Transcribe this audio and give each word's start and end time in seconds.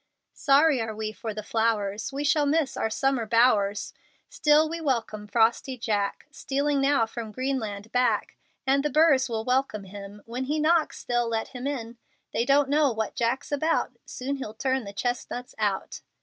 Sorry 0.33 0.81
are 0.81 0.95
we 0.95 1.11
for 1.11 1.31
the 1.31 1.43
flowers; 1.43 2.11
We 2.11 2.23
shall 2.23 2.47
miss 2.47 2.75
our 2.75 2.89
summer 2.89 3.27
bowers; 3.27 3.93
Still 4.29 4.67
we 4.67 4.81
welcome 4.81 5.27
frosty 5.27 5.77
Jack, 5.77 6.25
Stealing 6.31 6.81
now 6.81 7.05
from 7.05 7.31
Greenland 7.31 7.91
back. 7.91 8.35
And 8.65 8.83
the 8.83 8.89
burrs 8.89 9.29
will 9.29 9.45
welcome 9.45 9.83
him; 9.83 10.23
When 10.25 10.45
he 10.45 10.57
knocks, 10.59 11.03
they'll 11.03 11.29
let 11.29 11.49
him 11.49 11.67
in. 11.67 11.97
They 12.33 12.45
don't 12.45 12.67
know 12.67 12.91
what 12.91 13.13
Jack's 13.15 13.51
about; 13.51 13.91
Soon 14.07 14.37
he'll 14.37 14.55
turn 14.55 14.85
the 14.85 14.91
chestnuts 14.93 15.53
out. 15.59 16.01